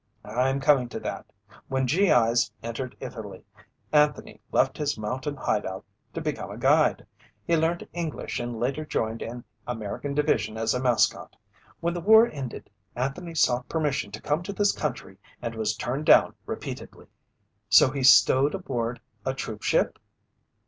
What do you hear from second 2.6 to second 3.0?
entered